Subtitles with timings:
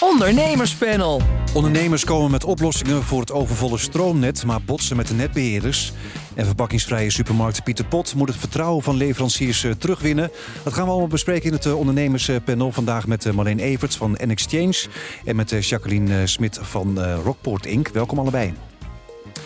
[0.00, 1.20] Ondernemerspanel.
[1.54, 5.92] Ondernemers komen met oplossingen voor het overvolle stroomnet, maar botsen met de netbeheerders.
[6.34, 10.30] En verbakkingsvrije supermarkt Pieter Pot moet het vertrouwen van leveranciers eh, terugwinnen.
[10.64, 12.72] Dat gaan we allemaal bespreken in het eh, ondernemerspanel.
[12.72, 14.86] Vandaag met eh, Marleen Everts van N-Exchange
[15.24, 17.88] en met Jacqueline Smit van Rockport Inc.
[17.88, 18.54] Welkom allebei.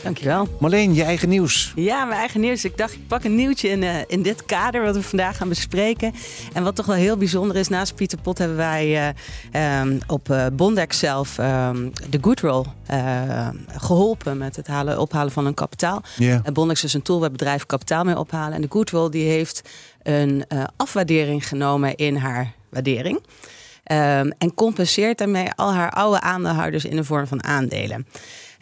[0.03, 0.49] Dankjewel.
[0.61, 1.73] Marleen, je eigen nieuws.
[1.75, 2.65] Ja, mijn eigen nieuws.
[2.65, 5.49] Ik dacht, ik pak een nieuwtje in, uh, in dit kader wat we vandaag gaan
[5.49, 6.13] bespreken.
[6.53, 9.15] En wat toch wel heel bijzonder is, naast Pieter Pot hebben wij
[9.53, 12.65] uh, um, op uh, Bondex zelf um, de Goodroll
[13.69, 16.03] geholpen met het halen, ophalen van een kapitaal.
[16.17, 16.41] Yeah.
[16.43, 18.55] En Bondex is een tool waar bedrijven kapitaal mee ophalen.
[18.55, 19.63] En de Goodroll die heeft
[20.03, 20.45] een
[20.77, 23.21] afwaardering genomen in haar waardering.
[23.93, 28.07] Um, en compenseert daarmee al haar oude aandeelhouders in de vorm van aandelen.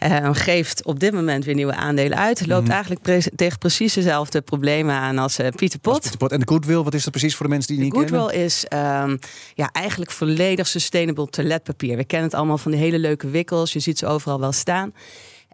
[0.05, 2.47] Uh, geeft op dit moment weer nieuwe aandelen uit.
[2.47, 2.71] Loopt Mhm.
[2.73, 5.93] eigenlijk pre tegen precies dezelfde problemen aan als uh, Pieter Pot.
[5.93, 6.33] Als Pieter Pot.
[6.33, 8.45] En de Goodwill, wat is dat precies voor de mensen die De niet Goodwill kennen?
[8.45, 9.19] is um,
[9.55, 11.97] ja, eigenlijk volledig sustainable toiletpapier.
[11.97, 13.73] We kennen het allemaal van die hele leuke wikkels.
[13.73, 14.93] Je ziet ze overal wel staan.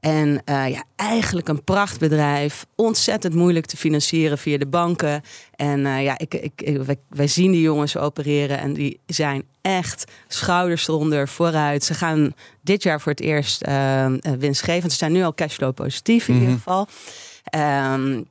[0.04, 2.66] En uh, ja, eigenlijk een prachtbedrijf.
[2.74, 5.22] Ontzettend moeilijk te financieren via de banken.
[5.56, 9.44] En uh, ja, ik, ik, ik, wij, wij, zien die jongens opereren en die zijn
[9.60, 11.84] echt schouders eronder, vooruit.
[11.84, 14.06] Ze gaan dit jaar voor het eerst uh,
[14.38, 14.92] winstgevend.
[14.92, 16.48] Ze zijn nu al cashflow positief in mm -hmm.
[16.48, 16.88] ieder geval.
[17.94, 18.24] Um,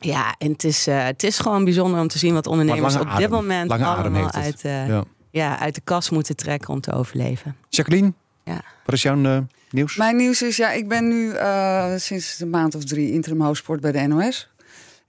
[0.00, 3.18] ja, en het is, het is gewoon bijzonder om te zien wat ondernemers op adem,
[3.18, 5.04] dit moment allemaal uit, ja.
[5.30, 7.56] Ja, uit de kas moeten trekken om te overleven.
[7.68, 8.12] Jacqueline,
[8.48, 8.62] ja.
[8.84, 9.38] wat is jouw uh,
[9.70, 9.96] nieuws?
[9.96, 13.80] Mijn nieuws is, ja, ik ben nu uh, sinds een maand of drie interim hoofdsport
[13.80, 14.50] bij de NOS.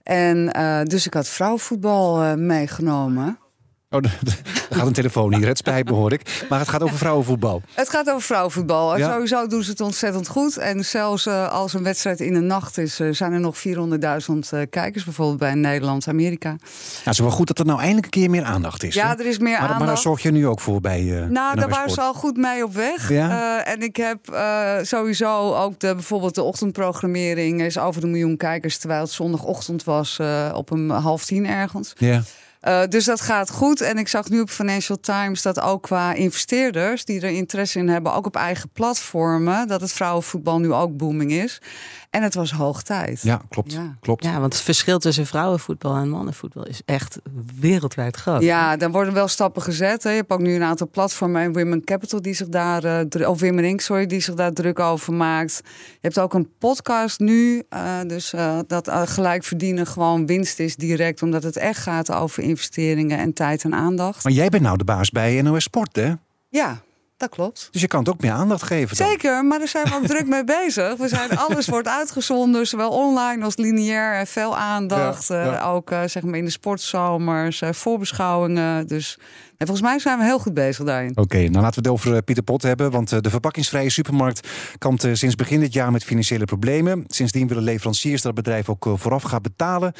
[0.02, 3.38] En uh, dus ik had vrouwenvoetbal uh, meegenomen.
[3.92, 4.00] Oh,
[4.70, 5.46] er gaat een telefoon hier.
[5.46, 6.44] Het spijt me, hoor ik.
[6.48, 7.62] Maar het gaat over vrouwenvoetbal.
[7.74, 8.96] Het gaat over vrouwenvoetbal.
[8.96, 9.12] Ja.
[9.12, 10.56] Sowieso doen ze het ontzettend goed.
[10.56, 13.72] En zelfs uh, als een wedstrijd in de nacht is, uh, zijn er nog 400.000
[13.74, 15.04] uh, kijkers.
[15.04, 16.48] Bijvoorbeeld bij Nederlands-Amerika.
[16.48, 16.60] Nou,
[17.04, 18.94] het is wel goed dat er nou eindelijk een keer meer aandacht is.
[18.94, 19.14] Ja, hè?
[19.14, 19.78] er is meer maar, aandacht.
[19.78, 21.26] Maar daar zorg je nu ook voor bij.
[21.28, 23.08] Nou, daar waren ze al goed mee op weg.
[23.08, 23.64] Ja?
[23.64, 24.18] en ik heb
[24.82, 28.78] sowieso ook de, bijvoorbeeld de ochtendprogrammering is over de miljoen kijkers.
[28.78, 30.18] Terwijl het zondagochtend was
[30.52, 31.92] op een half tien ergens.
[31.98, 32.22] Ja.
[32.68, 33.80] Uh, dus dat gaat goed.
[33.80, 37.88] En ik zag nu op Financial Times dat ook qua investeerders die er interesse in
[37.88, 41.60] hebben, ook op eigen platformen, dat het vrouwenvoetbal nu ook booming is.
[42.10, 43.22] En het was hoog tijd.
[43.22, 43.72] Ja, klopt.
[43.72, 43.96] Ja.
[44.00, 44.24] klopt.
[44.24, 47.18] Ja, want het verschil tussen vrouwenvoetbal en mannenvoetbal is echt
[47.60, 48.42] wereldwijd groot.
[48.42, 50.02] Ja, daar worden wel stappen gezet.
[50.02, 50.10] Hè.
[50.10, 52.84] Je hebt ook nu een aantal platformen en Women Capital die zich daar,
[53.16, 55.60] uh, of Women Inc, sorry, die zich daar druk over maakt.
[55.64, 60.76] Je hebt ook een podcast nu, uh, dus uh, dat gelijk verdienen gewoon winst is
[60.76, 64.24] direct, omdat het echt gaat over investeringen en tijd en aandacht.
[64.24, 66.12] Maar jij bent nou de baas bij NOS Sport, hè?
[66.48, 66.82] Ja,
[67.20, 67.68] dat klopt.
[67.70, 68.96] Dus je kan het ook meer aandacht geven.
[68.96, 69.06] Dan.
[69.06, 70.96] Zeker, maar daar zijn we ook druk mee bezig.
[70.96, 74.26] We zijn, alles wordt uitgezonden, zowel online als lineair.
[74.26, 75.28] Veel aandacht.
[75.28, 75.60] Ja, ja.
[75.60, 78.86] Uh, ook uh, zeg maar in de sportzomers, uh, voorbeschouwingen.
[78.86, 79.18] Dus
[79.60, 81.10] en volgens mij zijn we heel goed bezig daarin.
[81.10, 82.90] Oké, okay, nou laten we het over Pieter Pot hebben.
[82.90, 84.48] Want de verpakkingsvrije supermarkt
[84.78, 87.04] kampt sinds begin dit jaar met financiële problemen.
[87.06, 89.92] Sindsdien willen leveranciers dat het bedrijf ook vooraf gaat betalen.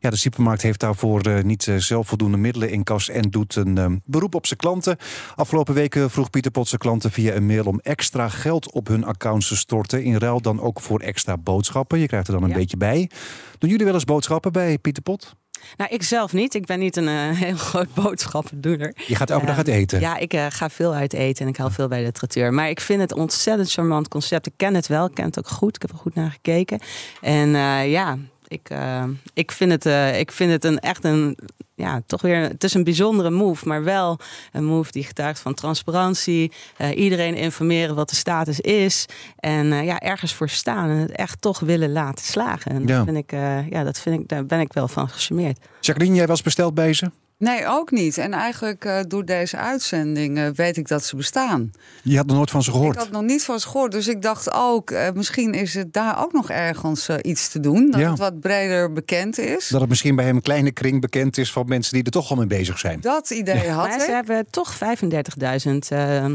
[0.00, 4.34] Ja, de supermarkt heeft daarvoor niet zelf voldoende middelen in kas en doet een beroep
[4.34, 4.96] op zijn klanten.
[5.34, 9.04] Afgelopen weken vroeg Pieter Pot zijn klanten via een mail om extra geld op hun
[9.04, 10.02] accounts te storten.
[10.02, 11.98] In ruil dan ook voor extra boodschappen.
[11.98, 12.54] Je krijgt er dan een ja.
[12.54, 13.10] beetje bij.
[13.58, 15.36] Doen jullie wel eens boodschappen bij Pieter Pot?
[15.76, 16.54] Nou, ik zelf niet.
[16.54, 18.92] Ik ben niet een uh, heel groot boodschappendoener.
[19.06, 20.00] Je gaat elke uh, dag uit eten?
[20.00, 22.52] Ja, ik uh, ga veel uit eten en ik haal veel bij de traiteur.
[22.52, 24.46] Maar ik vind het een ontzettend charmant concept.
[24.46, 25.74] Ik ken het wel, ik ken het ook goed.
[25.74, 26.80] Ik heb er goed naar gekeken.
[27.20, 28.18] En uh, ja,
[28.54, 28.70] ik,
[29.34, 31.38] ik vind het, ik vind het een, echt een
[31.74, 34.18] ja, toch weer, het is een bijzondere move, maar wel
[34.52, 36.52] een move die getuigt van transparantie.
[36.78, 39.06] Uh, iedereen informeren wat de status is.
[39.36, 42.70] En ja, ergens voor staan en het echt toch willen laten slagen.
[42.70, 42.86] En ja.
[42.86, 43.30] dat vind ik,
[43.70, 45.58] ja, dat vind ik, daar ben ik wel van gecharmeerd.
[45.80, 47.10] Jacqueline, jij was besteld bij ze?
[47.38, 48.18] Nee, ook niet.
[48.18, 51.70] En eigenlijk uh, door deze uitzending uh, weet ik dat ze bestaan.
[52.02, 52.94] Je had nog nooit van ze gehoord?
[52.94, 53.92] Ik had nog niet van ze gehoord.
[53.92, 57.90] Dus ik dacht ook, uh, misschien is het daar ook nog ergens iets te doen.
[57.90, 58.10] Dat Ja.
[58.10, 59.68] het wat breder bekend is.
[59.68, 62.30] Dat het misschien bij hem een kleine kring bekend is van mensen die er toch
[62.30, 63.00] al mee bezig zijn.
[63.00, 64.02] Dat idee had Maar ik.
[64.04, 66.32] ze hebben toch 35.000 eh, eh,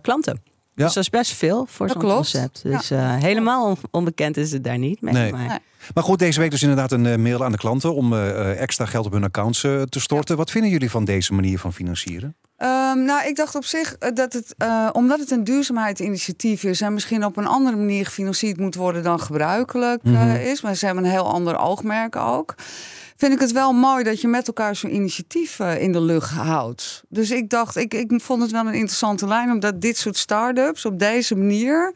[0.00, 0.42] klanten.
[0.74, 0.84] Ja.
[0.84, 2.62] Dus dat is best veel voor zo'n concept.
[2.62, 5.00] Dus eh, helemaal on- onbekend is het daar niet.
[5.00, 5.12] mee.
[5.12, 5.32] Nee.
[5.32, 5.58] Maar, Nee.
[5.94, 8.86] Maar goed, deze week dus inderdaad een eh, mail aan de klanten om uh, extra
[8.86, 10.36] geld op hun accounts te storten.
[10.36, 12.36] Wat vinden jullie van deze manier van financieren?
[12.58, 16.94] Um, nou, ik dacht op zich dat het, uh, omdat het een duurzaamheidsinitiatief is en
[16.94, 20.34] misschien op een andere manier gefinancierd moet worden dan gebruikelijk mm -hmm.
[20.34, 22.54] is, maar ze hebben een heel ander oogmerk ook
[23.16, 26.30] vind ik het wel mooi dat je met elkaar zo'n initiatief uh, in de lucht
[26.30, 27.02] houdt.
[27.08, 30.84] Dus ik dacht, ik, ik vond het wel een interessante lijn, omdat dit soort start-ups
[30.84, 31.92] op deze manier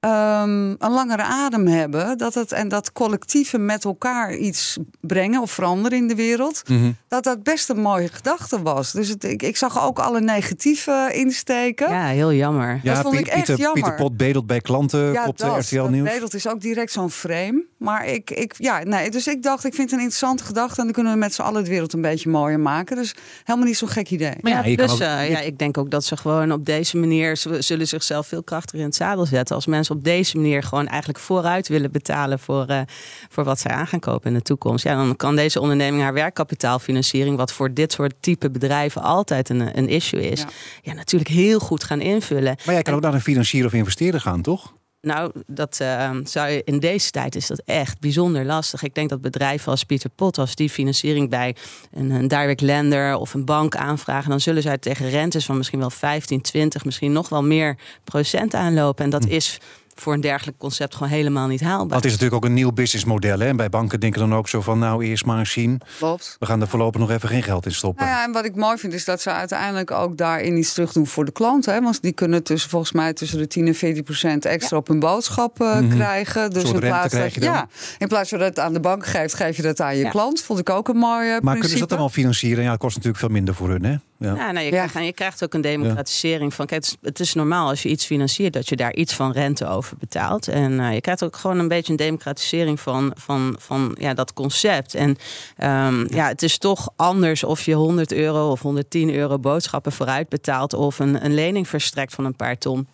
[0.00, 2.18] um, een langere adem hebben.
[2.18, 6.62] Dat het, en dat collectieven met elkaar iets brengen of veranderen in de wereld.
[6.68, 8.92] Mm Dat dat best een mooie gedachte was.
[8.92, 11.90] Dus het, ik, ik zag ook alle negatieve insteken.
[11.90, 12.80] Ja, heel jammer.
[12.82, 13.82] Ja, dat vond ik echt Pieter, jammer.
[13.82, 16.10] Pieter Pot bedelt bij klanten ja, op de RTL dat Nieuws.
[16.12, 17.64] bedelt is ook direct zo'n frame.
[17.78, 20.76] Maar ik, ik, ja, nee, dus ik dacht, ik vind het een interessante gedachte.
[20.78, 22.96] En dan kunnen we met z'n allen de wereld een beetje mooier maken.
[22.96, 23.14] Dus
[23.44, 24.34] helemaal niet zo'n gek idee.
[24.40, 27.36] Maar ja, dus ook- eh, ja, ik denk ook dat ze gewoon op deze manier
[27.36, 29.54] ze zullen zichzelf veel krachtiger in het zadel zetten.
[29.54, 32.80] Als mensen op deze manier gewoon eigenlijk vooruit willen betalen voor, eh,
[33.28, 34.84] voor wat zij aan gaan kopen in de toekomst.
[34.84, 39.78] Ja, dan kan deze onderneming haar werkkapitaalfinanciering, wat voor dit soort type bedrijven altijd een,
[39.78, 40.46] een issue is, ja.
[40.82, 40.92] Ja.
[40.92, 42.56] natuurlijk heel goed gaan invullen.
[42.64, 44.76] Maar jij kan ook naar een financier of investeerder gaan, toch?
[45.00, 48.82] Nou, dat eh, zou je in deze tijd is dat echt bijzonder lastig.
[48.82, 51.56] Ik denk dat bedrijven als Pieter Pot, als die financiering bij
[51.92, 55.78] een, een direct lender of een bank aanvragen, dan zullen zij tegen rentes van misschien
[55.78, 59.04] wel 15, 20, misschien nog wel meer procent aanlopen.
[59.04, 59.58] En dat is
[60.00, 61.96] voor een dergelijk concept gewoon helemaal niet haalbaar.
[61.96, 63.38] Het is natuurlijk ook een nieuw businessmodel.
[63.38, 63.46] Hè?
[63.46, 65.80] En bij banken denken dan ook zo van, nou eerst maar eens zien.
[65.98, 66.36] Klopt.
[66.38, 68.04] We gaan er voorlopig nog even geen geld in stoppen.
[68.06, 70.92] Nou ja, en wat ik mooi vind is dat ze uiteindelijk ook daarin iets terug
[70.92, 71.74] doen voor de klanten.
[71.74, 71.80] Hè?
[71.80, 74.98] Want die kunnen tussen, volgens mij tussen de 10 en 14 procent extra op hun
[74.98, 75.88] boodschap eh, Mhm.
[75.94, 76.50] krijgen.
[76.50, 77.52] Dus in rente plaats, krijg dat, je dan?
[77.52, 77.68] ja,
[77.98, 80.10] in plaats van dat het aan de bank geeft, geef je dat aan je Ja.
[80.10, 80.42] klant.
[80.42, 82.64] Vond ik ook een mooi eh, maar kunnen ze dat dan wel financieren?
[82.64, 83.94] Ja, het kost natuurlijk veel minder voor hun, hè?
[84.18, 84.34] Ja.
[84.34, 84.76] Ja, nou, je, Ja.
[84.76, 86.66] Krijgt, en je krijgt ook een democratisering van.
[86.66, 89.32] Kijk, het is, het is normaal als je iets financiert dat je daar iets van
[89.32, 90.48] rente over betaalt.
[90.48, 94.32] En eh, je krijgt ook gewoon een beetje een democratisering van, van, van ja, dat
[94.32, 94.94] concept.
[94.94, 95.16] En
[95.56, 100.28] ehm, ja, het is toch anders of je 100 euro of 110 euro boodschappen vooruit
[100.28, 102.88] betaalt of een, een lening verstrekt van een paar ton.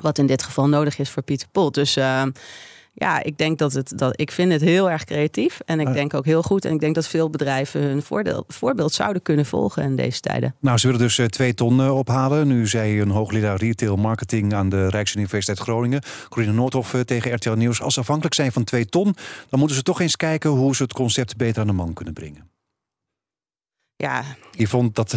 [0.00, 1.74] Wat in dit geval nodig is voor Pieter Pot.
[1.74, 2.30] Dus ehm,
[2.94, 5.60] ja, ik denk dat het dat ik vind het heel erg creatief.
[5.64, 5.94] En ik Ah.
[5.94, 6.64] denk ook heel goed.
[6.64, 10.54] En ik denk dat veel bedrijven hun voordeel, voorbeeld zouden kunnen volgen in deze tijden.
[10.60, 12.46] Nou, ze willen dus eh, twee ton eh, ophalen.
[12.48, 17.52] Nu zei een hoogleraar retail marketing aan de Rijksuniversiteit Groningen, Corine Noordhoff eh, tegen RTL
[17.52, 17.82] Nieuws.
[17.82, 19.16] Als ze afhankelijk zijn van twee ton,
[19.48, 22.14] dan moeten ze toch eens kijken hoe ze het concept beter aan de man kunnen
[22.14, 22.51] brengen.
[24.02, 25.14] Ja, Je vond dat.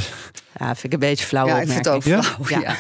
[0.60, 1.48] ja vind ik een beetje flauw.
[1.48, 2.22] Ja, ik vind het ook Ja?
[2.24, 2.48] flauw.
[2.62, 2.68] Ja.
[2.68, 2.76] Ja.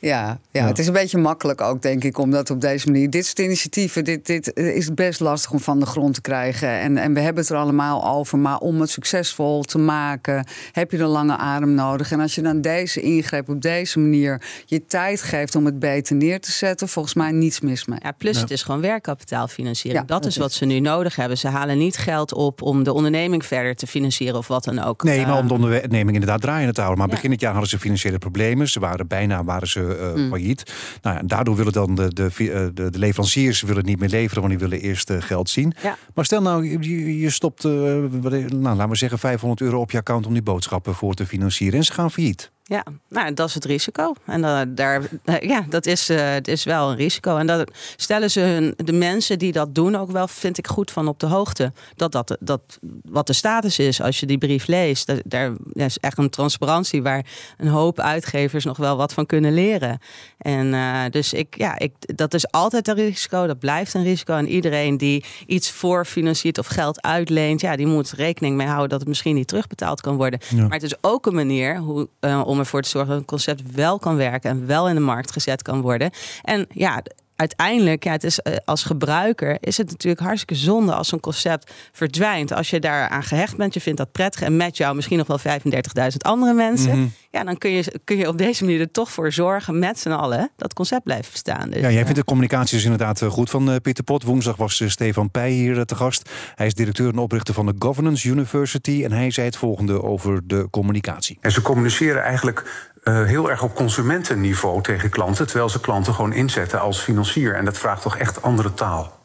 [0.00, 0.66] Ja, ja, Ja.
[0.66, 3.10] het is een beetje makkelijk ook, denk ik, om dat op deze manier.
[3.10, 6.68] Dit soort initiatieven, dit, dit is best lastig om van de grond te krijgen.
[6.80, 8.38] En, en we hebben het er allemaal over.
[8.38, 12.12] Maar om het succesvol te maken, heb je een lange adem nodig.
[12.12, 16.16] En als je dan deze ingreep op deze manier je tijd geeft om het beter
[16.16, 17.98] neer te zetten, volgens mij niets mis mee.
[18.02, 20.00] Ja, plus het is gewoon werkkapitaalfinanciering.
[20.00, 21.38] Ja, dat, dat is is wat ze nu nodig hebben.
[21.38, 25.02] Ze halen niet geld op om de onderneming verder te financieren of wat dan ook.
[25.02, 27.04] Nee, maar Eh, om de onderneming inderdaad draaiende te houden.
[27.04, 28.68] Maar begin dit jaar hadden ze financiële problemen.
[28.68, 30.28] Ze waren bijna waren ze, eh, Mm.
[30.28, 30.72] failliet.
[31.02, 34.42] Nou ja, daardoor willen dan de, de, eh, de, de leveranciers willen niet meer leveren,
[34.42, 35.72] want die willen eerst eh, geld zien.
[35.82, 35.96] Ja.
[36.14, 40.26] Maar stel nou, je, je stopt, nou, laten we zeggen, 500 euro op je account
[40.26, 41.78] om die boodschappen voor te financieren.
[41.78, 42.50] En ze gaan failliet.
[42.68, 44.12] Ja, nou, dat is het risico.
[44.26, 47.36] En da- daar, eh, ja, dat is, eh, het is wel een risico.
[47.36, 50.90] En dat stellen ze hun, de mensen die dat doen ook wel, vind ik goed
[50.90, 51.72] van op de hoogte.
[51.96, 55.06] Dat, dat, dat wat de status is als je die brief leest.
[55.06, 57.24] Dat, daar ja, is echt een transparantie waar
[57.56, 59.98] een hoop uitgevers nog wel wat van kunnen leren.
[60.38, 63.46] En eh, dus ik, ja, ik, dat is altijd een risico.
[63.46, 64.34] Dat blijft een risico.
[64.34, 68.98] En iedereen die iets voorfinanciert of geld uitleent, ja, die moet rekening mee houden dat
[69.00, 70.40] het misschien niet terugbetaald kan worden.
[70.48, 70.62] Ja.
[70.62, 73.74] Maar het is ook een manier hoe, eh, om ervoor te zorgen dat een concept
[73.74, 76.10] wel kan werken en wel in de markt gezet kan worden.
[76.42, 77.02] En ja,
[77.38, 81.72] uiteindelijk, ja, het is, eh, als gebruiker is het natuurlijk hartstikke zonde als zo'n concept
[81.92, 82.52] verdwijnt.
[82.52, 85.38] Als je daaraan gehecht bent, je vindt dat prettig en met jou misschien nog wel
[85.38, 86.98] 35.000 andere mensen.
[86.98, 87.06] Mhm.
[87.30, 90.10] Ja, dan kun je, kun je op deze manier er toch voor zorgen met z'n
[90.10, 91.70] allen dat concept blijft bestaan.
[91.70, 94.22] Dus, Ja, jij vindt de communicatie dus inderdaad eh, goed van eh, Pieter Pot.
[94.22, 96.30] Woensdag was Stefan Peij hier te gast.
[96.54, 99.04] Hij is directeur en oprichter van de Governance University.
[99.04, 101.38] En hij zei het volgende over de communicatie.
[101.40, 106.32] En ze communiceren eigenlijk eh, heel erg op consumentenniveau tegen klanten, terwijl ze klanten gewoon
[106.32, 107.54] inzetten als financier.
[107.54, 109.16] En dat vraagt toch echt andere taal.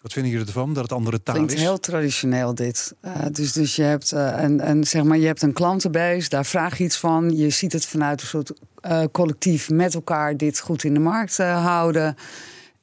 [0.00, 1.60] Wat vinden jullie ervan, dat het andere taal Klinkt is?
[1.60, 2.94] heel traditioneel dit.
[3.00, 6.44] Eh, dus, dus je hebt eh, een, een, zeg maar, je hebt een klantenbase, daar
[6.44, 7.36] vraag je iets van.
[7.36, 8.52] Je ziet het vanuit een soort
[8.84, 12.16] eh, collectief met elkaar dit goed in de markt eh, houden.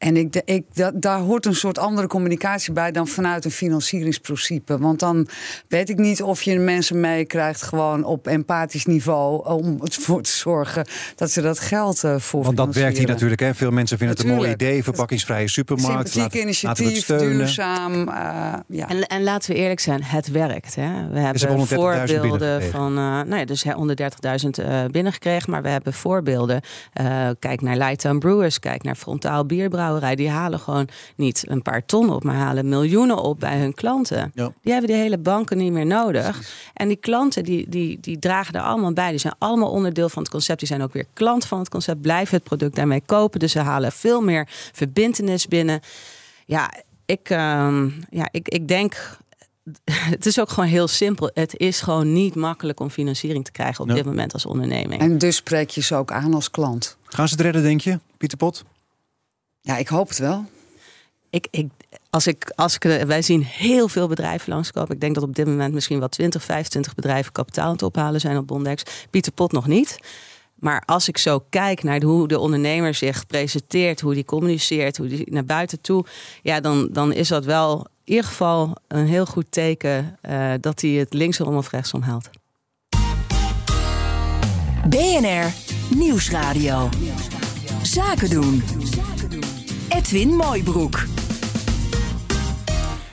[0.01, 4.77] En ik, ik, dat, daar hoort een soort andere communicatie bij dan vanuit een financieringsprincipe.
[4.77, 5.27] Want dan
[5.67, 10.86] weet ik niet of je mensen meekrijgt gewoon op empathisch niveau om ervoor te zorgen
[11.15, 13.41] dat ze dat geld uh, voor Want dat werkt hier natuurlijk.
[13.41, 13.55] Hè?
[13.55, 16.10] Veel mensen vinden het een mooi idee, verpakkingsvrije supermarkt.
[16.10, 17.93] Sympathiek initiatief, duurzaam.
[17.93, 18.88] Uh, ja.
[18.88, 20.75] en, en laten we eerlijk zijn, het werkt.
[20.75, 21.10] Hè?
[21.10, 26.62] We hebben voorbeelden van, uh, nou ja, dus 130.000 binnengekregen, maar we hebben voorbeelden.
[27.39, 29.46] kijk naar Lightown Brewers, kijk naar Frontaal
[30.00, 34.31] Die halen gewoon niet een paar ton op, maar halen miljoenen op bij hun klanten.
[34.33, 36.41] Die hebben die hele banken niet meer nodig.
[36.74, 39.10] En die klanten die, die, die dragen er allemaal bij.
[39.10, 40.60] Die zijn allemaal onderdeel van het concept.
[40.60, 43.39] Die zijn ook weer klant van het concept, blijven het product daarmee kopen.
[43.39, 45.79] Dus ze halen veel meer verbindenis binnen.
[46.45, 46.71] Ja,
[47.05, 49.19] ik, ehm, ja, ik, ik denk
[50.15, 51.31] het is ook gewoon heel simpel.
[51.33, 55.01] Het is gewoon niet makkelijk om financiering te krijgen op dit moment als onderneming.
[55.01, 56.98] En dus spreek je ze ook aan als klant.
[57.05, 58.63] Gaan ze het redden, denk je, Pieter Pot?
[59.62, 60.46] Ja, ik hoop het wel.
[61.30, 61.70] Ik, ik,
[62.10, 64.91] als ik, als ik, wij zien heel veel bedrijven langskomen.
[64.91, 68.20] Ik denk dat op dit moment misschien wel 20, 25 bedrijven kapitaal aan het ophalen
[68.20, 68.84] zijn op Bondex.
[69.10, 69.98] Pieter Pot nog niet.
[70.56, 75.08] Maar als ik zo kijk naar hoe de ondernemer zich presenteert, hoe die communiceert, hoe
[75.08, 76.06] die naar buiten toe,
[76.41, 80.82] ja, dan, dan is dat wel in ieder geval een heel goed teken uh, dat
[80.82, 82.30] hij het linksom of rechtsom haalt.
[84.89, 85.53] BNR
[85.96, 86.89] Nieuwsradio.
[87.82, 88.63] Zaken doen.
[89.95, 91.05] Edwin Mooibroek.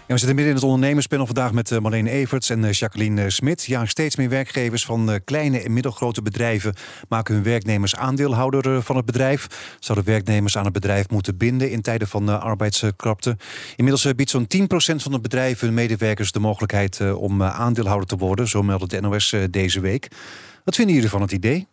[0.07, 3.23] Ja, we zitten midden in het ondernemerspanel vandaag met uh, Marlene Everts en uh, Jacqueline
[3.23, 3.65] uh, Smit.
[3.65, 6.75] Ja, steeds meer werkgevers van kleine en middelgrote bedrijven
[7.09, 9.77] maken hun werknemers aandeelhouder van het bedrijf.
[9.81, 13.37] Zouden werknemers aan het bedrijf moeten binden in tijden van arbeidskrapte.
[13.77, 14.67] Inmiddels biedt zo'n 10%
[14.97, 18.49] van de bedrijven hun medewerkers de mogelijkheid om aandeelhouder te worden.
[18.49, 20.09] Zo meldde de NOS deze week.
[20.65, 21.67] Wat vinden jullie van het idee?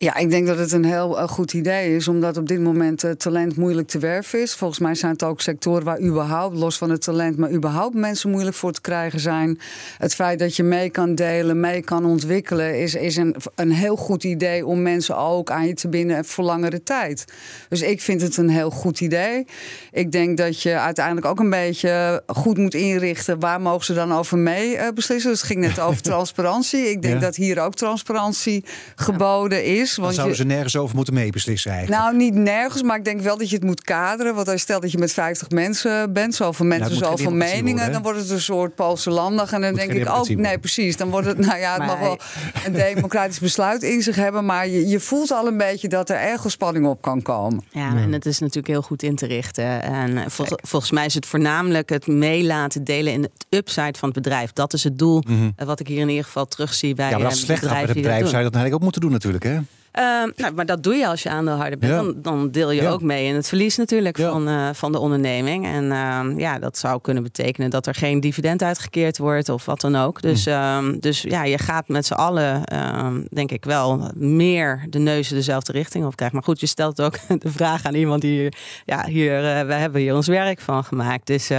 [0.00, 3.04] Ja, ik denk dat het een heel uh, goed idee is, omdat op dit moment
[3.04, 4.54] uh, talent moeilijk te werven is.
[4.54, 8.30] Volgens mij zijn het ook sectoren waar überhaupt, los van het talent, maar überhaupt mensen
[8.30, 9.58] moeilijk voor te krijgen zijn.
[9.98, 13.96] Het feit dat je mee kan delen, mee kan ontwikkelen, is, is een, een heel
[13.96, 17.24] goed idee om mensen ook aan je te binden voor langere tijd.
[17.68, 19.46] Dus ik vind het een heel goed idee.
[19.92, 24.12] Ik denk dat je uiteindelijk ook een beetje goed moet inrichten waar mogen ze dan
[24.12, 25.30] over mee uh, beslissen.
[25.30, 26.90] Dus het ging net over transparantie.
[26.90, 28.64] Ik denk dat hier ook transparantie
[28.96, 29.86] geboden is.
[29.96, 32.02] Want zouden ze nergens over moeten meebeslissen eigenlijk?
[32.02, 34.34] Nou, niet nergens, maar ik denk wel dat je het moet kaderen.
[34.34, 38.18] Want als stelt dat je met 50 mensen bent, zoveel mensen, zoveel meningen, dan wordt
[38.18, 39.52] het een soort Poolse landig.
[39.52, 40.96] En dan denk ik ook, nee, precies.
[40.96, 42.18] Dan wordt het, nou ja, het mag wel
[42.66, 44.44] een democratisch besluit in zich hebben.
[44.44, 47.64] Maar je, je voelt al een beetje dat er ergens spanning op kan komen.
[47.70, 49.82] Ja, en het is natuurlijk heel goed in te richten.
[49.82, 50.24] En
[50.62, 54.52] volgens mij is het voornamelijk het meelaten delen in het upside van het bedrijf.
[54.52, 57.26] Dat is het doel mm wat ik hier in ieder geval terugzie bij ja, maar
[57.26, 59.44] als het slecht gaat bij het bedrijf, zou je dat eigenlijk ook moeten doen natuurlijk,
[59.44, 59.58] hè?
[59.98, 61.92] Ehm, nou, maar dat doe je als je aandeelhouder bent.
[61.92, 65.66] Dan, dan, deel je ook mee in het verlies natuurlijk van, uh, van de onderneming.
[65.66, 69.80] En uh, ja, dat zou kunnen betekenen dat er geen dividend uitgekeerd wordt of wat
[69.80, 70.22] dan ook.
[70.22, 72.62] Dus, uh, dus ja, je gaat met z'n allen,
[73.30, 76.36] denk ik wel, meer de neuzen dezelfde richting op krijgen.
[76.36, 78.48] Maar goed, je stelt ook de vraag aan iemand die
[78.84, 81.26] ja, hier, eh, we hebben hier ons werk van gemaakt.
[81.26, 81.50] Dus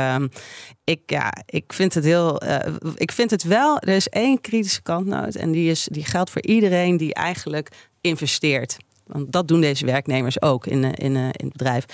[0.89, 2.43] ik, ja, ik vind het heel.
[2.43, 2.58] Uh,
[2.96, 3.79] ik vind het wel.
[3.79, 5.36] Er is één kritische kantnoot.
[5.36, 8.77] En die, is, die geldt voor iedereen die eigenlijk investeert.
[9.05, 11.85] Want dat doen deze werknemers ook in, in, in het bedrijf.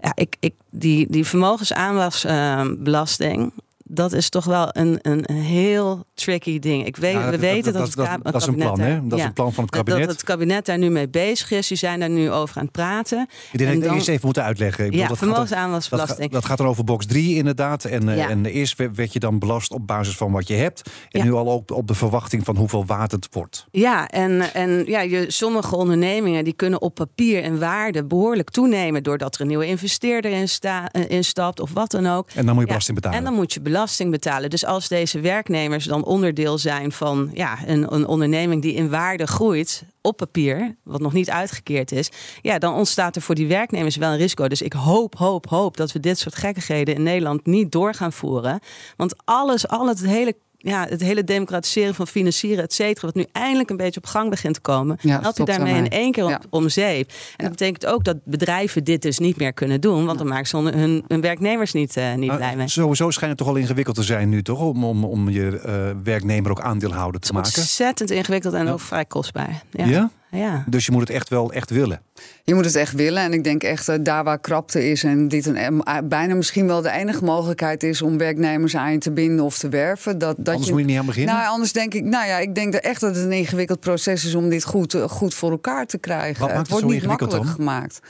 [0.00, 3.52] Ja, ik, ik, die, die vermogensaanwasbelasting
[3.88, 6.86] dat is toch wel een, een heel tricky ding.
[6.86, 9.06] Ik weet, we weten dat, dat, het, dat, dat is een plan, hè?
[9.06, 10.00] Dat is een plan van het kabinet.
[10.00, 11.68] Dat het kabinet daar nu mee bezig is.
[11.68, 13.28] Die zijn daar nu over aan het praten.
[13.52, 14.86] Ik denk dat ik eerst even moeten uitleggen.
[14.86, 16.30] Ik ja, vermogensaanwasbelasting.
[16.32, 17.84] Dat, gaat er over box 3 inderdaad.
[17.84, 20.90] En, eh, en eerst werd je dan belast op basis van wat je hebt.
[21.10, 23.66] En nu al ook op de verwachting van hoeveel waard het wordt.
[23.70, 29.02] Ja, en, en ja, je, sommige ondernemingen die kunnen op papier en waarde behoorlijk toenemen...
[29.02, 32.30] doordat er een nieuwe investeerder in sta, eh, instapt of wat dan ook.
[32.34, 33.18] En dan moet je belasting betalen.
[33.18, 33.74] En dan moet je belasting
[34.10, 34.50] betalen.
[34.50, 39.26] Dus als deze werknemers dan onderdeel zijn van ja, een, een onderneming die in waarde
[39.26, 42.10] groeit op papier, wat nog niet uitgekeerd is,
[42.42, 44.48] ja, dan ontstaat er voor die werknemers wel een risico.
[44.48, 48.12] Dus ik hoop, hoop, hoop dat we dit soort gekkigheden in Nederland niet door gaan
[48.12, 48.60] voeren.
[48.96, 50.36] Want alles, al het hele
[50.68, 54.30] ja, het hele democratiseren van financieren, et cetera, wat nu eindelijk een beetje op gang
[54.30, 56.40] begint te komen, ja, helpt u daarmee in één keer ja.
[56.50, 57.08] om zeep.
[57.36, 60.46] En dat betekent ook dat bedrijven dit dus niet meer kunnen doen, want dan maken
[60.46, 62.68] ze hun, hun werknemers niet, uh, niet blij mee.
[62.68, 64.60] Sowieso schijnt het toch al ingewikkeld te zijn nu, toch?
[64.60, 67.52] Om, om, om je uh, werknemer ook aandeelhouder te maken.
[67.56, 69.62] Ontzettend ingewikkeld en ook vrij kostbaar.
[69.70, 70.10] ja?
[70.30, 70.64] Ja.
[70.66, 72.00] Dus je moet het echt wel echt willen.
[72.44, 73.22] Je moet het echt willen.
[73.22, 76.66] En ik denk echt dat daar waar krapte is en dit een, eh, bijna misschien
[76.66, 80.18] wel de enige mogelijkheid is om werknemers aan je te binden of te werven.
[80.18, 81.34] Dat, dat anders je, moet je niet aan beginnen.
[81.34, 84.24] Nou, anders denk ik, nou ja, ik denk dat echt dat het een ingewikkeld proces
[84.24, 86.46] is om dit goed, goed voor elkaar te krijgen.
[86.46, 88.00] Wat het wordt niet makkelijk gemaakt.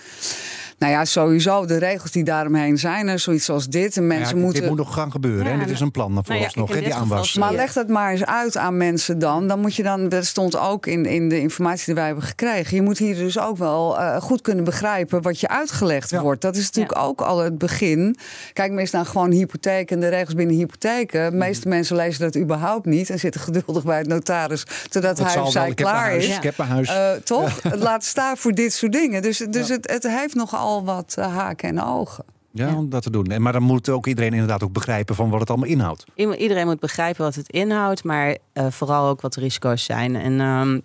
[0.79, 3.09] Nou ja, sowieso de regels die daaromheen zijn.
[3.09, 3.97] Er zoiets als dit.
[3.97, 4.61] En mensen Ja, moeten.
[4.61, 5.45] Dit moet nog gaan gebeuren.
[5.45, 7.35] Ja, en dit nou- is een plan nou ja, in hè, dit die aanwas.
[7.37, 9.49] Maar leg dat maar eens uit aan mensen dan.
[9.49, 12.77] Dan moet je dan, dat stond ook in, in de informatie die wij hebben gekregen.
[12.77, 16.21] Je moet hier dus ook wel eh, goed kunnen begrijpen wat je uitgelegd Ja.
[16.21, 16.41] wordt.
[16.41, 18.17] Dat is natuurlijk ook al het begin.
[18.53, 21.31] Kijk, meestal gewoon hypotheek en de regels binnen hypotheken.
[21.31, 25.33] De meeste mensen lezen dat überhaupt niet en zitten geduldig bij het notaris totdat Dat
[25.33, 26.37] hij of zij ik heb een klaar huis, is.
[26.37, 26.89] Ik heb een huis.
[26.89, 27.63] Eh, toch?
[27.63, 29.23] Het laat staan voor dit soort dingen.
[29.23, 32.25] Dus, dus het, het heeft nogal wat eh, haken en ogen.
[32.51, 33.27] ja, om dat te doen.
[33.27, 36.05] En, maar dan moet ook iedereen inderdaad ook begrijpen van wat het allemaal inhoudt.
[36.15, 40.17] Iedereen moet begrijpen wat het inhoudt, maar eh, vooral ook wat de risico's zijn.
[40.17, 40.79] En ehm,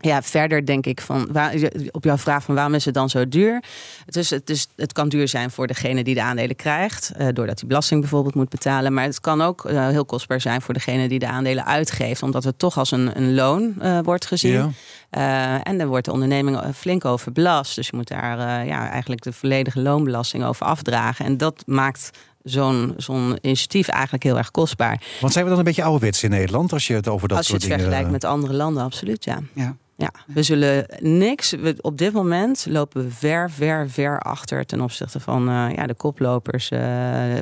[0.00, 1.54] ja, verder denk ik van, waar,
[1.90, 3.62] op jouw vraag van waarom is het dan zo duur?
[4.06, 7.26] Het, is, het, is, het kan duur zijn voor degene die de aandelen krijgt, eh,
[7.32, 8.92] doordat hij belasting bijvoorbeeld moet betalen.
[8.92, 12.44] Maar het kan ook eh, heel kostbaar zijn voor degene die de aandelen uitgeeft, omdat
[12.44, 14.52] het toch als een, een loon eh, wordt gezien.
[14.52, 14.70] Ja.
[15.10, 17.74] Eh, en dan wordt de onderneming eh, flink over belast.
[17.74, 21.24] Dus je moet daar eh, ja, eigenlijk de volledige loonbelasting over afdragen.
[21.24, 22.10] En dat maakt
[22.42, 25.02] zo'n zo'n initiatief eigenlijk heel erg kostbaar.
[25.20, 27.46] Want zijn we dan een beetje ouderwets in Nederland als je het over dat Als
[27.46, 27.86] je soort het dingen...
[27.86, 29.40] vergelijkt met andere landen, absoluut ja.
[29.52, 29.76] Ja.
[29.98, 31.50] Ja, we zullen niks.
[31.50, 35.86] We, op dit moment lopen we ver, ver, ver achter ten opzichte van eh, ja,
[35.86, 36.70] de koplopers.
[36.70, 36.80] eh,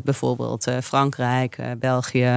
[0.04, 2.36] bijvoorbeeld eh, Frankrijk, eh, België,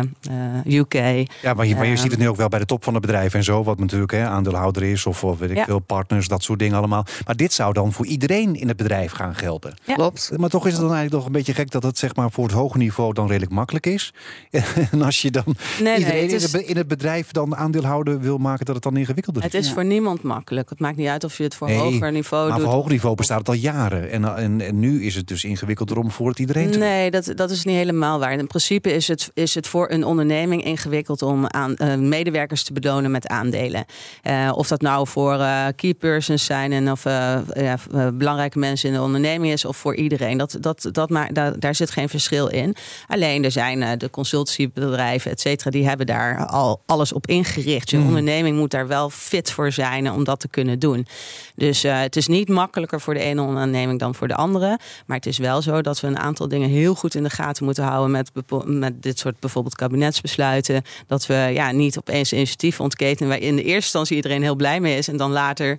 [0.66, 0.94] eh, UK.
[1.42, 3.02] Ja, maar je, maar je ziet het nu ook wel bij de top van het
[3.02, 3.64] bedrijf en zo.
[3.64, 5.64] Wat natuurlijk hè, aandeelhouder is of, of weet ik Ja.
[5.66, 7.06] veel, partners, dat soort dingen allemaal.
[7.26, 9.74] Maar dit zou dan voor iedereen in het bedrijf gaan gelden.
[9.84, 9.94] Ja.
[9.94, 10.32] Klopt.
[10.38, 12.44] Maar toch is het dan eigenlijk nog een beetje gek dat het zeg maar, voor
[12.44, 14.14] het hoge niveau dan redelijk makkelijk is.
[14.92, 17.32] en als je dan Nee, iedereen nee, het in, is, het, be- in het bedrijf
[17.32, 19.52] dan aandeelhouder wil maken, dat het dan ingewikkelder is.
[19.52, 19.74] het is Ja.
[19.74, 20.70] voor niemand makkelijk.
[20.70, 22.68] Het maakt niet uit of je het voor Nee, hoger niveau Maar doet.
[22.68, 24.12] voor hoog niveau bestaat het al jaren.
[24.12, 26.88] En, en, en nu is het dus ingewikkelder om voor het iedereen te doen.
[26.88, 28.32] Nee, dat, dat is niet helemaal waar.
[28.32, 32.74] In principe is het, is het voor een onderneming ingewikkeld om aan, eh, medewerkers te
[32.74, 33.86] belonen met aandelen.
[34.22, 37.78] Eh, of dat nou voor eh key persons zijn en of ja,
[38.14, 40.38] belangrijke mensen in de onderneming is of voor iedereen.
[40.38, 42.76] Dat, dat, dat maar, daar, daar zit geen verschil in.
[43.08, 47.90] Alleen er zijn de consultiebedrijven, et cetera, die hebben daar al alles op ingericht.
[47.90, 51.08] Je onderneming moet daar wel fit voor zijn om dat te kunnen doen.
[51.56, 54.80] Dus eh, het is niet makkelijker voor de ene onderneming dan voor de andere.
[55.06, 57.66] Maar het is wel zo dat we een aantal dingen heel goed in de gaten
[57.66, 58.32] moeten houden met,
[58.66, 60.84] met dit soort bijvoorbeeld kabinetsbesluiten.
[61.08, 64.80] Dat we ja, niet opeens initiatief ontketenen waar in de eerste instantie iedereen heel blij
[64.80, 65.08] mee is.
[65.08, 65.78] En dan later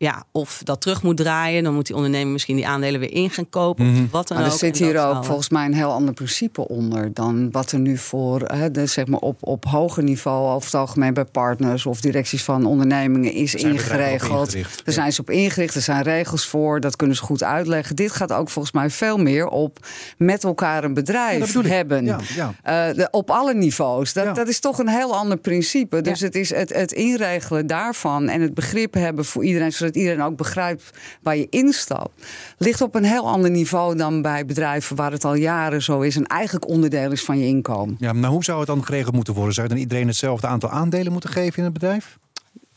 [0.00, 1.62] ja, of dat terug moet draaien.
[1.64, 3.86] Dan moet die onderneming misschien die aandelen weer in gaan kopen.
[3.90, 4.52] Of wat dan Maar ook.
[4.52, 7.96] er zit hier ook volgens mij een heel ander principe onder dan wat er nu
[7.96, 12.00] voor, hè, de, zeg maar op, op hoger niveau, over het algemeen bij partners of
[12.00, 14.52] directies van ondernemingen is zijn ingeregeld.
[14.52, 14.92] Daar Ja.
[14.92, 17.96] zijn ze op ingericht, er zijn regels voor, dat kunnen ze goed uitleggen.
[17.96, 19.86] Dit gaat ook volgens mij veel meer op
[20.18, 22.04] met elkaar een bedrijf hebben.
[22.04, 22.52] Ja, ja.
[22.62, 24.12] Eh, de- op alle niveaus.
[24.12, 24.32] Dat, Ja.
[24.32, 26.00] dat is toch een heel ander principe.
[26.00, 26.26] Dus Ja.
[26.26, 30.36] het is het, het inregelen daarvan en het begrip hebben voor iedereen, zodat iedereen ook
[30.36, 30.90] begrijpt
[31.22, 32.26] waar je instapt,
[32.58, 36.16] ligt op een heel ander niveau dan bij bedrijven waar het al jaren zo is
[36.16, 37.96] en eigenlijk onderdeel is van je inkomen.
[37.98, 39.54] Ja, maar hoe zou het dan geregeld moeten worden?
[39.54, 42.18] Zou dan iedereen hetzelfde aantal aandelen moeten geven in het bedrijf?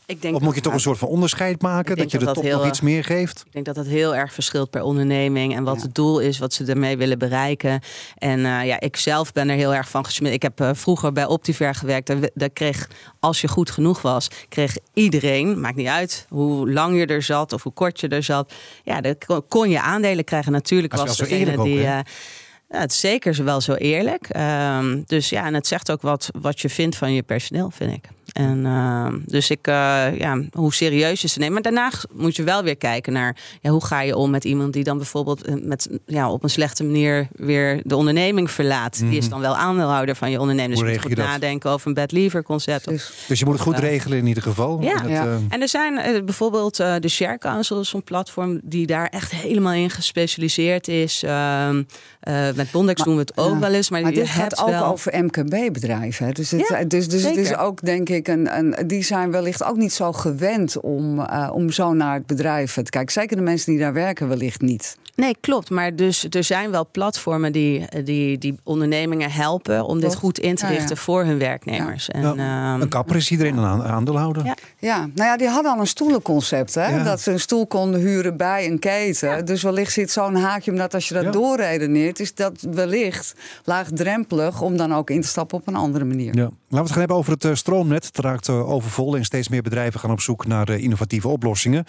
[0.06, 1.96] Ik denk Of moet je toch een soort van onderscheid maken?
[1.96, 3.42] Dat je de dat top dat nog heel, iets meer geeft?
[3.46, 5.82] Ik denk dat dat heel erg verschilt per onderneming en wat Ja.
[5.82, 7.80] het doel is, wat ze ermee willen bereiken.
[8.18, 10.34] En eh, ja, ik zelf ben er heel erg van gesmeerd.
[10.34, 12.06] Ik heb eh, vroeger bij Optiver gewerkt.
[12.06, 12.88] Daar, daar kreeg,
[13.20, 17.52] als je goed genoeg was, kreeg iedereen, maakt niet uit hoe lang je er zat
[17.52, 18.52] of hoe kort je er zat.
[18.84, 19.14] Ja, dan
[19.48, 20.52] kon- je aandelen krijgen.
[20.52, 21.78] Natuurlijk was degene eerlijk ook, die.
[21.78, 24.28] eh, ja, het is zeker wel zo eerlijk.
[24.28, 27.92] Ehm, dus ja, en het zegt ook wat, wat je vindt van je personeel, vind
[27.92, 28.08] ik.
[28.32, 31.52] En ehm, dus ik, eh, ja, hoe serieus je ze neemt.
[31.52, 34.72] Maar daarna moet je wel weer kijken naar ja, hoe ga je om met iemand
[34.72, 38.98] die dan bijvoorbeeld eh, met, ja, op een slechte manier weer de onderneming verlaat.
[38.98, 40.78] Die is dan wel aandeelhouder van je onderneming.
[40.78, 40.90] Dus Mhm.
[40.92, 42.86] Hoe je moet goed je nadenken over een bed lever concept.
[42.88, 44.80] Of- Dus je moet het goed regelen in ieder geval.
[44.82, 44.90] Ja.
[44.92, 45.24] En het, Ja.
[45.26, 49.06] eh, En er zijn eh, bijvoorbeeld eh, de Share Council, is zo'n platform die daar
[49.06, 51.22] echt helemaal in gespecialiseerd is.
[51.22, 51.82] Ehm,
[52.20, 54.68] eh, met Bondex Maar- doen we het ook wel eens, maar, Maar dit gaat ook
[54.68, 54.84] wel...
[54.84, 56.26] over MKB-bedrijven.
[56.26, 56.32] hè.
[56.32, 59.64] Dus, het, Ja, dus, dus het is ook, denk ik, een, een, die zijn wellicht
[59.64, 63.12] ook niet zo gewend om, eh, om zo naar het bedrijf te kijken.
[63.12, 64.96] Zeker de mensen die daar werken, wellicht niet.
[65.14, 65.70] Nee, klopt.
[65.70, 70.54] Maar dus er zijn wel platformen die, die, die ondernemingen helpen om dit goed in
[70.54, 70.78] te Ja, ja.
[70.78, 72.08] richten voor hun werknemers.
[72.08, 72.30] En, ja,
[72.72, 74.44] ehm, een kapper is iedereen een aan- aandeelhouder.
[74.44, 74.54] Ja.
[74.78, 76.74] Ja, nou ja, die hadden al een stoelenconcept.
[76.74, 76.86] Hè?
[76.96, 77.04] Ja.
[77.04, 79.44] Dat ze een stoel konden huren bij een keten.
[79.44, 81.30] Dus wellicht zit zo'n haakje, omdat als je dat Ja.
[81.30, 82.20] doorredeneert...
[82.20, 86.36] is dat wellicht laagdrempelig om dan ook in te stappen op een andere manier.
[86.36, 86.42] Ja.
[86.42, 88.11] Laten we het gaan hebben over het eh, stroomnet.
[88.12, 91.84] Het raakt eh, overvol en steeds meer bedrijven gaan op zoek naar eh, innovatieve oplossingen.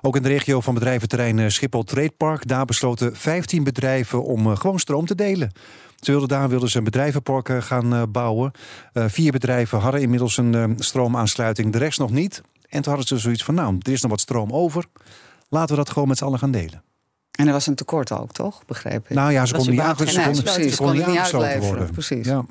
[0.00, 2.48] Ook in de regio van bedrijventerrein eh, Schiphol Trade Park.
[2.48, 5.52] Daar besloten 15 bedrijven om gewoon stroom te delen.
[6.00, 8.52] Ze wilden daar wilden ze een bedrijvenpark gaan bouwen.
[8.92, 12.42] Vier bedrijven hadden inmiddels een stroomaansluiting, de rest nog niet.
[12.68, 14.84] En toen hadden ze zoiets van, nou, er is nog wat stroom over.
[15.48, 16.82] Laten we dat gewoon met z'n allen gaan delen.
[17.32, 18.62] En er was een tekort ook, toch?
[18.66, 19.14] Begreep ik.
[19.16, 21.92] Nou ja, ze konden niet, aange- ze konden- precies, ze konden niet aangesloten uitleveren, worden.
[21.94, 22.26] precies.
[22.26, 22.34] Ja.
[22.34, 22.44] Dat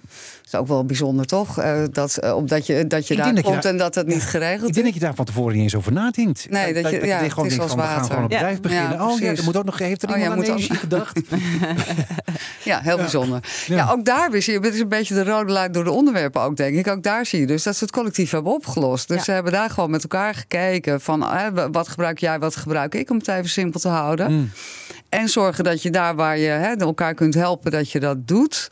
[0.46, 1.60] is ook wel bijzonder, toch?
[1.60, 3.78] Eh, dat, eh, omdat je, dat je Ik daar denk dat je komt daar- en
[3.78, 4.84] dat het niet Ik geregeld denk is.
[4.84, 6.48] dat je daar van tevoren niet eens over nadenkt.
[6.50, 8.36] Nee, dat je- ja, gewoon het is denkt als van, we gaan gewoon een Ja.
[8.38, 8.92] bedrijf beginnen.
[8.92, 10.70] Ja, oh ja, er moet ook nog, heeft er Oh ja, iemand aan moet ook-
[10.70, 11.20] energie gedacht?
[12.72, 13.40] Ja, heel bijzonder.
[13.68, 13.92] Ja.
[13.92, 16.42] ook daar weer zie je, het is een beetje de rode lijn door de onderwerpen
[16.42, 16.88] ook, denk ik.
[16.88, 19.08] Ook daar zie je dus dat ze het collectief hebben opgelost.
[19.08, 22.96] Dus ze hebben daar gewoon met elkaar gekeken van hè, wat gebruik jij, wat gebruik
[22.96, 24.32] ik, om het even simpel te houden.
[24.32, 24.52] Mm.
[25.10, 28.68] En zorgen dat je daar waar je hè, elkaar kunt helpen, dat je dat doet.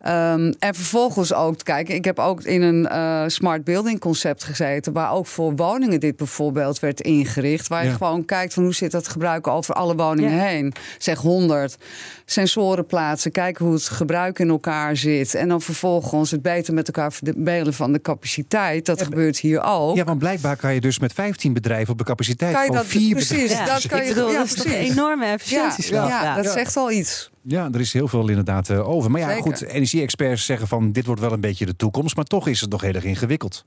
[0.00, 1.94] Ehm, en vervolgens ook te kijken.
[1.94, 4.92] Ik heb ook in een eh, smart building concept gezeten.
[4.92, 7.68] Waar ook voor woningen dit bijvoorbeeld werd ingericht.
[7.68, 10.42] Waar je gewoon kijkt van hoe zit dat gebruik over alle woningen Ja.
[10.42, 10.72] heen.
[10.98, 11.76] Zeg 100.
[12.24, 13.32] Sensoren plaatsen.
[13.32, 15.34] Kijken hoe het gebruik in elkaar zit.
[15.34, 18.86] En dan vervolgens het beter met elkaar verdelen van de capaciteit.
[18.86, 19.96] Dat gebeurt hier ook.
[19.96, 22.76] Ja, want blijkbaar kan je dus met 15 bedrijven op de capaciteit Kan je van
[22.76, 23.42] dat vier precies?
[23.42, 23.66] bedrijven.
[23.66, 26.34] Dat kan je bedoel, ja, dat is toch een enorme ja, Ja.
[26.42, 27.30] dat zegt al iets.
[27.42, 29.10] Ja, er is heel veel inderdaad eh, over.
[29.10, 29.42] Maar ja, Zeker.
[29.42, 32.16] goed, energie-experts zeggen van dit wordt wel een beetje de toekomst.
[32.16, 33.64] Maar toch is het nog heel erg ingewikkeld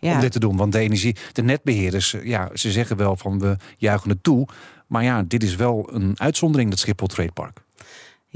[0.00, 0.20] om Ja.
[0.20, 0.56] dit te doen.
[0.56, 4.46] Want de energie, de netbeheerders, eh, ja, ze zeggen wel van we juichen het toe.
[4.86, 7.64] Maar ja, dit is wel een uitzondering, dat Schiphol Trade Park.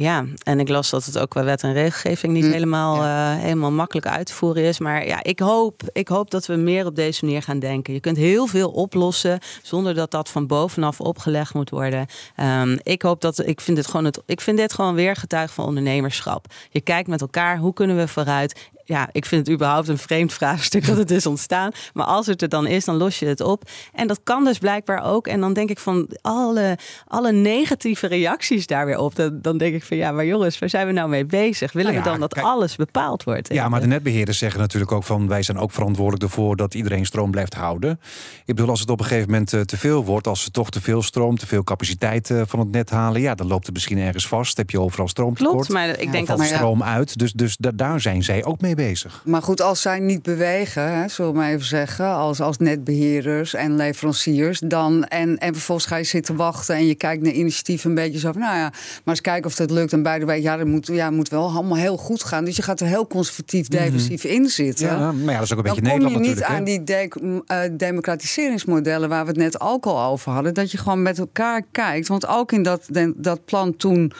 [0.00, 3.42] Ja, en ik las dat het ook qua wet en regelgeving niet Mm, helemaal, eh,
[3.42, 4.78] helemaal makkelijk uit te voeren is.
[4.78, 7.94] Maar ja, ik hoop, ik hoop dat we meer op deze manier gaan denken.
[7.94, 12.06] Je kunt heel veel oplossen zonder dat dat van bovenaf opgelegd moet worden.
[12.36, 15.54] Ehm, ik hoop dat, ik vind, dit gewoon het, ik vind dit gewoon weer getuige
[15.54, 16.46] van ondernemerschap.
[16.70, 18.70] Je kijkt met elkaar, hoe kunnen we vooruit?
[18.90, 21.70] Ja, ik vind het überhaupt een vreemd vraagstuk dat het is ontstaan.
[21.92, 23.68] Maar als het er dan is, dan los je het op.
[23.92, 25.26] En dat kan dus blijkbaar ook.
[25.26, 29.14] En dan denk ik van alle, alle negatieve reacties daar weer op.
[29.16, 31.72] Dan, dan denk ik van ja, maar jongens, waar zijn we nou mee bezig?
[31.72, 33.52] Willen Nou we dan dat kijk- alles bepaald wordt?
[33.52, 37.06] Ja, maar de netbeheerders zeggen natuurlijk ook van wij zijn ook verantwoordelijk ervoor dat iedereen
[37.06, 38.00] stroom blijft houden.
[38.44, 40.70] Ik bedoel, als het op een gegeven moment eh, te veel wordt, als ze toch
[40.70, 43.74] te veel stroom, te veel capaciteit eh, van het net halen, ja, dan loopt het
[43.74, 44.56] misschien ergens vast.
[44.56, 45.52] Heb je overal stroomtekort.
[45.54, 47.18] Klopt, maar ik denk dat stroom uit.
[47.18, 48.78] Dus, dus da- daar zijn zij ook mee bezig.
[49.24, 53.54] Maar goed, als zij niet bewegen, hè, zullen we maar even zeggen, als, als netbeheerders
[53.54, 57.84] en leveranciers, dan en, en vervolgens ga je zitten wachten en je kijkt naar initiatief
[57.84, 59.92] een beetje zo van, nou ja, maar eens kijken of dat lukt.
[59.92, 62.44] En bij de week, ja, dat moet, ja, moet wel allemaal heel goed gaan.
[62.44, 64.86] Dus je gaat er heel conservatief, defensief in zitten.
[64.86, 66.58] Ja, maar ja, dat is ook een Dan beetje kom Nederland je niet natuurlijk.
[66.58, 70.54] aan die de- eh, democratiseringsmodellen waar we het net ook al over hadden.
[70.54, 72.08] Dat je gewoon met elkaar kijkt.
[72.08, 74.12] Want ook in dat, dat plan toen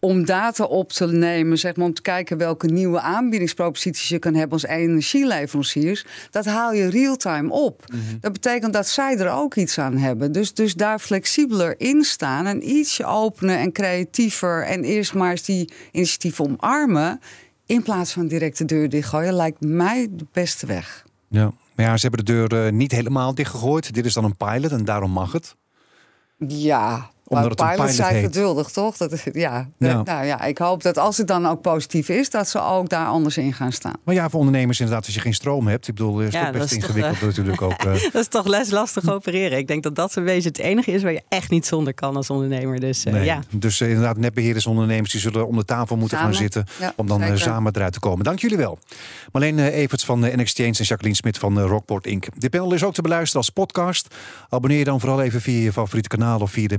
[0.00, 4.34] om data op te nemen, zeg maar, om te kijken welke nieuwe aanbiedingsproposities je kan
[4.34, 7.84] hebben als energieleveranciers, dat haal je real-time op.
[7.86, 8.00] Mhm.
[8.20, 10.32] Dat betekent dat zij er ook iets aan hebben.
[10.32, 15.44] Dus, dus daar flexibeler in staan en ietsje opener en creatiever en eerst maar eens
[15.44, 17.20] die initiatieven omarmen.
[17.66, 21.04] In plaats van direct de deur dichtgooien, lijkt mij de beste weg.
[21.28, 21.52] Ja.
[21.74, 23.94] Maar ja, ze hebben de deur eh, niet helemaal dichtgegooid.
[23.94, 25.56] Dit is dan een pilot en daarom mag het.
[26.48, 28.34] Ja, Omdat maar het een pilots pilot zijn heet.
[28.34, 28.96] geduldig, toch?
[28.96, 29.68] Dat, is- ja.
[29.78, 30.02] Ja.
[30.02, 33.06] Nou ja, ik hoop dat als het dan ook positief is, dat ze ook daar
[33.06, 33.92] anders in gaan staan.
[34.04, 35.88] Maar ja, voor ondernemers inderdaad, als je geen stroom hebt.
[35.88, 37.72] Ik bedoel, is Ja, dat best is toch, ingewikkeld natuurlijk ook.
[37.72, 37.92] eh.
[38.12, 39.58] Dat is toch les lastig opereren.
[39.58, 42.16] Ik denk dat dat een beetje het enige is waar je echt niet zonder kan
[42.16, 42.80] als ondernemer.
[42.80, 43.24] Dus eh, Nee.
[43.24, 43.40] ja.
[43.50, 46.32] Dus eh, inderdaad, netbeheerders, ondernemers, die zullen om de tafel moeten Samen.
[46.32, 46.64] gaan zitten.
[46.80, 48.24] Ja, om dan eh, samen eruit te komen.
[48.24, 48.78] Dank jullie wel.
[49.32, 52.26] Marleen eh, Everts van eh, NXT en Jacqueline Smit van eh, Rockport Inc.
[52.38, 54.14] Dit panel is ook te beluisteren als podcast.
[54.48, 56.78] Abonneer je dan vooral even via je favoriete kanaal of via de